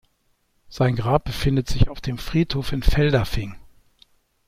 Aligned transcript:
Sein 0.67 0.95
Grab 0.95 1.25
befindet 1.25 1.67
sich 1.69 1.87
auf 1.89 2.01
dem 2.01 2.17
Friedhof 2.17 2.71
in 2.71 2.81
Feldafing. 2.81 3.53